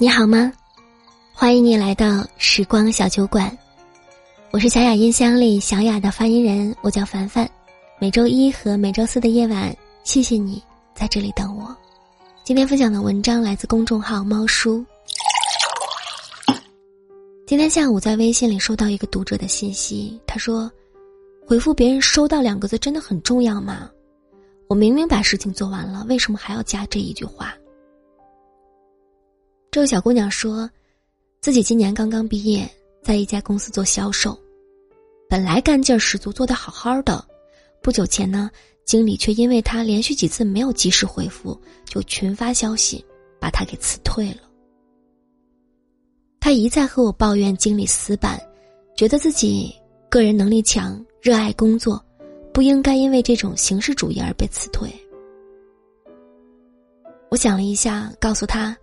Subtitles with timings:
[0.00, 0.52] 你好吗？
[1.32, 3.58] 欢迎你来到时光小酒馆，
[4.52, 7.50] 我是小雅音箱里小雅的发音人，我叫凡凡。
[7.98, 10.62] 每周一和每周四的夜晚，谢谢你
[10.94, 11.76] 在这里等我。
[12.44, 14.84] 今天分享的文章来自公众号猫叔。
[17.44, 20.70] 今天下午在微信里收到一个读者的信息，他说
[21.44, 23.90] ：“回复别人收到两个字真的很重要吗？
[24.68, 27.52] 我明明把事情做完了，为什么还要加这一句话？”
[29.70, 30.68] 这位小姑娘说。
[31.40, 32.68] 自己今年刚刚毕业，
[33.00, 34.36] 在一家公司做销售，
[35.30, 37.24] 本来干劲儿十足，做得好好的。
[37.80, 38.50] 不久前呢，
[38.84, 43.02] 经理却因为她连续几次没有及时回复，就群发消息，
[43.40, 44.38] 把她给辞退了。
[46.40, 48.38] 他一再和我抱怨经理死板，
[48.96, 49.72] 觉得自己
[50.10, 52.04] 个人能力强，热爱工作，
[52.52, 54.92] 不应该因为这种形式主义而被辞退。
[57.30, 58.76] 我想了一下，告诉他，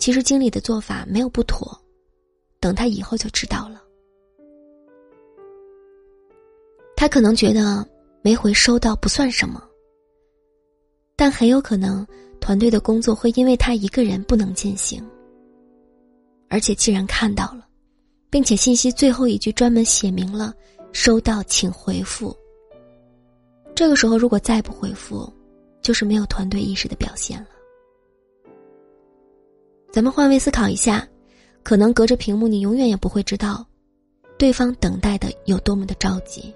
[0.00, 1.80] 其实经理的做法没有不妥。
[2.58, 3.80] 等他以后就知道了。
[6.96, 7.86] 他可能觉得
[8.20, 9.62] 没回收到不算什么，
[11.16, 12.06] 但很有可能
[12.38, 15.02] 团队的工作会因为他一个人不能进行。
[16.48, 17.66] 而且既然看到了，
[18.28, 20.52] 并且信息最后一句专门写明了
[20.92, 22.36] “收到，请回复”，
[23.74, 25.32] 这个时候如果再不回复，
[25.80, 27.48] 就是没有团队意识的表现了。
[29.90, 31.06] 咱们换位思考一下。
[31.62, 33.62] 可能隔着屏幕，你永远也不会知道，
[34.38, 36.52] 对方等待的有多么的着急。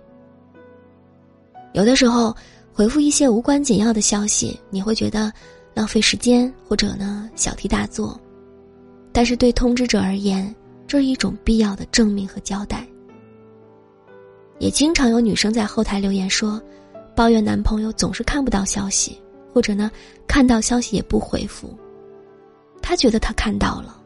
[1.75, 2.35] 有的时候，
[2.73, 5.31] 回复一些无关紧要的消息，你会觉得
[5.75, 8.19] 浪费时间，或者呢小题大做。
[9.13, 10.53] 但是对通知者而言，
[10.87, 12.87] 这是一种必要的证明和交代。
[14.59, 16.61] 也经常有女生在后台留言说，
[17.15, 19.21] 抱怨男朋友总是看不到消息，
[19.53, 19.91] 或者呢
[20.27, 21.77] 看到消息也不回复。
[22.85, 23.99] 他觉得他看到了。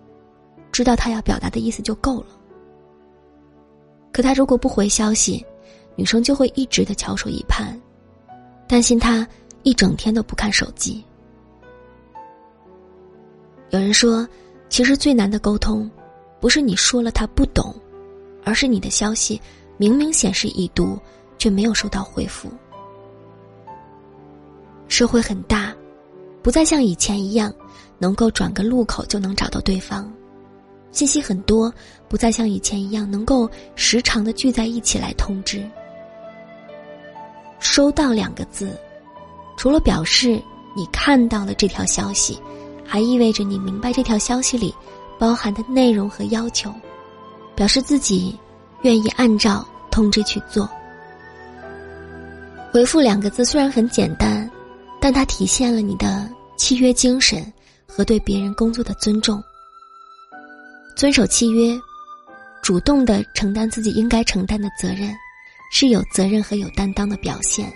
[0.70, 2.28] 知道他要表达的意思就够了。
[4.12, 5.44] 可他如果不回消息，
[5.96, 7.76] 女生就会一直的翘首以盼，
[8.68, 9.26] 担心他
[9.64, 11.02] 一整天都不看手机。
[13.70, 14.26] 有人说，
[14.68, 15.90] 其实最难的沟通，
[16.38, 17.74] 不是你说了他不懂，
[18.44, 19.40] 而是你的消息
[19.78, 20.96] 明明显示已读，
[21.38, 22.48] 却没有收到回复。
[24.86, 25.74] 社会很大，
[26.40, 27.52] 不再像以前一样，
[27.98, 30.10] 能够转个路口就能找到对方。
[30.90, 31.72] 信息很多，
[32.08, 35.68] 不再像以前一样能够时常的聚在一起来通知。
[37.58, 38.78] 收到两个字，
[39.56, 40.40] 除了表示
[40.74, 42.40] 你看到了这条消息，
[42.86, 44.74] 还意味着你明白这条消息里
[45.18, 46.72] 包含的内容和要求，
[47.54, 48.38] 表示自己
[48.82, 50.68] 愿意按照通知去做。
[52.72, 54.48] 回复两个字虽然很简单，
[55.00, 57.52] 但它体现了你的契约精神
[57.88, 59.42] 和对别人工作的尊重。
[60.94, 61.76] 遵守契约，
[62.62, 65.12] 主动的承担自己应该承担的责任，
[65.72, 67.72] 是有责任和有担当的表现。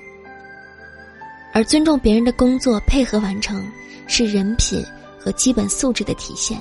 [1.52, 3.64] 而尊重别人的工作，配合完成，
[4.06, 4.84] 是人品
[5.18, 6.60] 和基本素质的体现。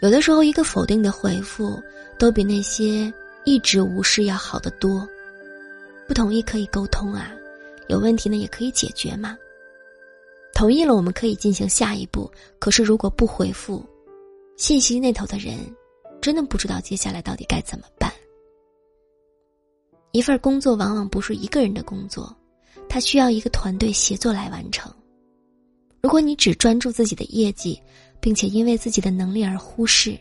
[0.00, 1.82] 有的时候，一个否定的回复，
[2.18, 3.12] 都比那些
[3.44, 5.08] 一直无视要好得多。
[6.06, 7.30] 不同意可以沟通啊，
[7.88, 9.36] 有问题呢也可以解决嘛。
[10.54, 12.30] 同意了，我们可以进行下一步。
[12.58, 13.84] 可是，如果不回复，
[14.56, 15.58] 信息那头的人
[16.22, 18.10] 真的不知道接下来到底该怎么办。
[20.12, 22.34] 一份工作往往不是一个人的工作，
[22.88, 24.90] 它需要一个团队协作来完成。
[26.00, 27.80] 如果你只专注自己的业绩，
[28.20, 30.16] 并且因为自己的能力而忽视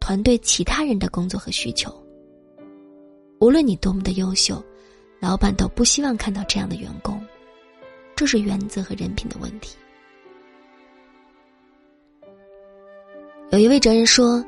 [0.00, 1.94] 团队其他人的工作和需求，
[3.40, 4.64] 无论你多么的优秀，
[5.20, 7.15] 老板都不希望看到这样的员工。
[8.16, 9.76] 这是原则和人品的问题。
[13.50, 14.42] 有一位哲人说，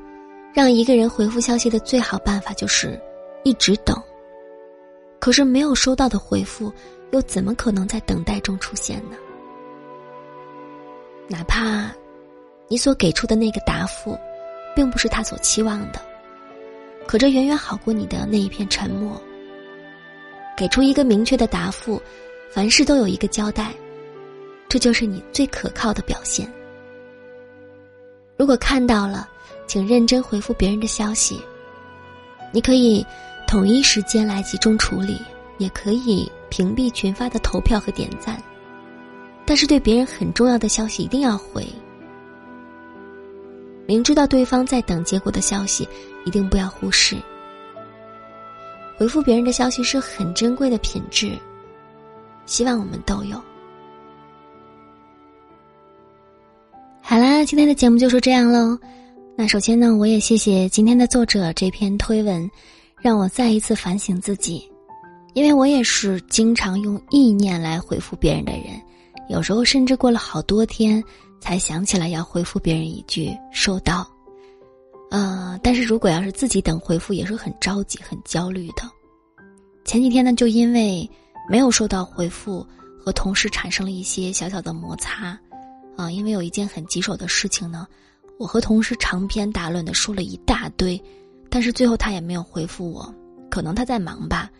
[0.54, 2.98] 让一个人回复消息的最好办法就是
[3.44, 3.94] 一直等。
[5.20, 6.72] 可是没有收到的回复，
[7.10, 9.16] 又怎么可能在等待中出现呢？
[11.28, 11.92] 哪怕
[12.68, 14.18] 你所给出的那个答复，
[14.74, 16.00] 并不是他所期望的，
[17.06, 19.20] 可这远远好过你的那一片沉默。
[20.56, 22.00] 给出一个明确的答复。
[22.50, 23.72] 凡事都有一个交代，
[24.68, 26.50] 这就是你最可靠的表现。
[28.36, 29.28] 如果看到了，
[29.66, 31.40] 请认真回复别人的消息。
[32.52, 33.04] 你可以
[33.46, 35.20] 统一时间来集中处理，
[35.58, 38.42] 也可以屏蔽群发的投票和点赞。
[39.44, 41.66] 但是对别人很重要的消息一定要回。
[43.86, 45.88] 明知道对方在等结果的消息，
[46.24, 47.16] 一定不要忽视。
[48.96, 51.38] 回复别人的消息是很珍贵的品质。
[52.48, 53.40] 希望我们都有。
[57.02, 58.76] 好啦，今天的节目就是这样喽。
[59.36, 62.50] 那首先呢，我也谢谢今天的作者这篇推文，
[63.00, 64.66] 让我再一次反省自己，
[65.34, 68.80] 因为我也是经常用意念来回复别人的人，
[69.28, 71.04] 有时候甚至过了好多天
[71.40, 74.08] 才想起来要回复别人一句“收到”。
[75.10, 78.82] 呃，但是如果要是自己等回复，也是很着急、很焦虑的。
[79.84, 81.08] 前几天呢，就因为
[81.48, 82.66] 没有收到回复，
[82.98, 85.38] 和同事产生了一些小小的摩擦。
[85.96, 87.86] 啊，因为有一件很棘手的事情呢，
[88.38, 91.02] 我和同事长篇大论的说了一大堆，
[91.48, 93.12] 但是最后他也没有回复我，
[93.50, 94.50] 可能他在忙吧。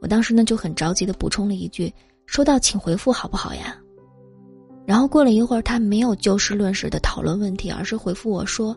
[0.00, 1.90] 我当时呢就很着急的补充了一句
[2.26, 3.76] ：“收到，请回复好不好呀？”
[4.84, 8.76] 然后过了一会儿，他没有就事论事的讨论问题，而是回复我说。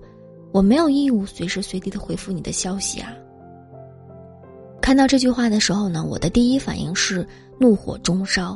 [0.53, 3.12] 我没有义务随时随地的回复你的消息啊。
[4.86, 7.28] 看到这句话的时候呢，我的第一反应是
[7.58, 8.56] 怒火中烧，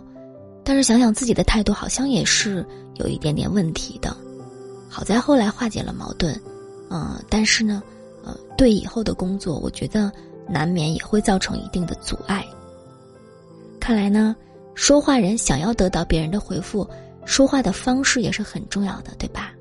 [0.63, 2.63] 但是想想自己的态度好像也是
[2.97, 4.15] 有一点点问题的。
[4.87, 6.39] 好在后来化解了矛盾，
[6.91, 7.81] 嗯，但是呢，
[8.23, 10.11] 呃，对以后的工作，我觉得
[10.47, 12.45] 难免也会造成一定的阻碍。
[13.79, 14.35] 看来呢，
[14.75, 16.87] 说话人想要得到别人的回复，
[17.25, 19.51] 说话的方式也是很重要的，对吧？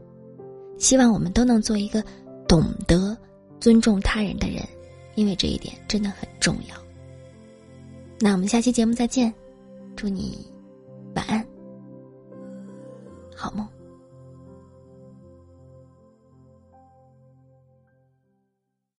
[0.76, 2.04] 希望我们都能做一个。
[2.46, 3.16] 懂得
[3.58, 4.62] 尊重他人的人，
[5.18, 6.76] 因为这一点真的很重要。
[8.20, 9.34] 那我们下期节目再见，
[9.96, 10.46] 祝你
[11.16, 11.44] 晚安，